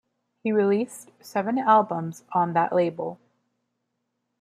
[0.41, 3.19] He released seven albums on that label.